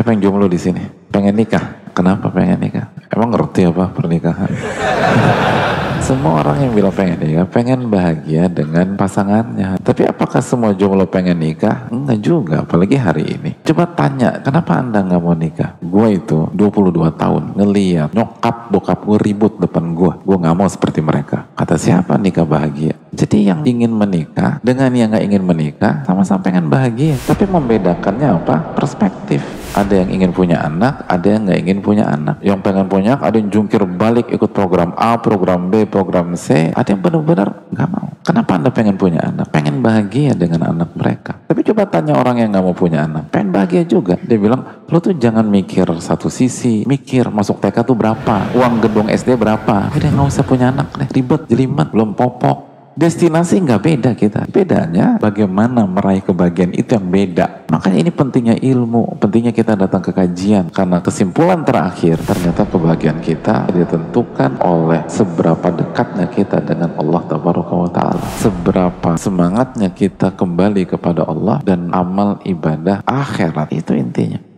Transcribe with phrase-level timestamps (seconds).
[0.00, 0.80] Siapa yang jomblo di sini?
[1.12, 1.92] Pengen nikah?
[1.92, 2.88] Kenapa pengen nikah?
[3.12, 4.48] Emang ngerti apa pernikahan?
[6.00, 9.76] semua orang yang bilang pengen nikah pengen bahagia dengan pasangannya.
[9.84, 11.92] Tapi apakah semua jomblo pengen nikah?
[11.92, 13.60] Enggak juga, apalagi hari ini.
[13.60, 15.76] Coba tanya, kenapa anda nggak mau nikah?
[15.84, 20.12] Gue itu 22 tahun ngeliat nyokap bokap gue ribut depan gue.
[20.24, 21.44] Gue nggak mau seperti mereka.
[21.52, 22.96] Kata siapa nikah bahagia?
[23.12, 27.20] Jadi yang ingin menikah dengan yang nggak ingin menikah sama-sama pengen bahagia.
[27.28, 28.72] Tapi membedakannya apa?
[28.72, 29.44] Perspektif.
[29.70, 32.42] Ada yang ingin punya anak, ada yang nggak ingin punya anak.
[32.42, 36.74] Yang pengen punya, ada yang jungkir balik ikut program A, program B, program C.
[36.74, 38.10] Ada yang benar-benar nggak mau.
[38.26, 39.46] Kenapa anda pengen punya anak?
[39.54, 41.38] Pengen bahagia dengan anak mereka.
[41.46, 44.18] Tapi coba tanya orang yang nggak mau punya anak, pengen bahagia juga.
[44.20, 49.06] Dia bilang, lo tuh jangan mikir satu sisi, mikir masuk TK tuh berapa, uang gedung
[49.06, 49.94] SD berapa.
[49.94, 54.50] Udah nggak usah punya anak deh, ribet, jelimet, belum popok Destinasi nggak beda kita.
[54.50, 57.70] Bedanya bagaimana meraih kebahagiaan itu yang beda.
[57.70, 60.74] Makanya ini pentingnya ilmu, pentingnya kita datang ke kajian.
[60.74, 68.18] Karena kesimpulan terakhir ternyata kebahagiaan kita ditentukan oleh seberapa dekatnya kita dengan Allah Taala.
[68.42, 73.70] Seberapa semangatnya kita kembali kepada Allah dan amal ibadah akhirat.
[73.70, 74.49] Itu intinya.